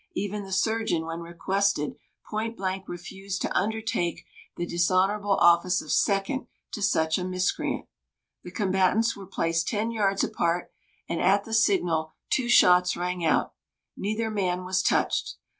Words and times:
Even 0.15 0.41
the 0.43 0.51
surgeon, 0.51 1.05
when 1.05 1.19
requested, 1.19 1.95
point 2.27 2.57
blank 2.57 2.85
refused 2.87 3.39
to 3.43 3.55
undertake 3.55 4.25
the 4.57 4.65
dishonourable 4.65 5.35
office 5.37 5.79
of 5.79 5.91
second 5.91 6.47
to 6.71 6.81
such 6.81 7.19
a 7.19 7.23
miscreant. 7.23 7.85
The 8.43 8.49
combatants 8.49 9.15
were 9.15 9.27
placed 9.27 9.67
ten 9.67 9.91
yards 9.91 10.23
apart, 10.23 10.71
and, 11.07 11.21
at 11.21 11.43
the 11.43 11.53
signal, 11.53 12.13
two 12.31 12.49
shots 12.49 12.97
rang 12.97 13.23
out. 13.23 13.53
Neither 13.95 14.31
man 14.31 14.65
was 14.65 14.81
touched. 14.81 15.35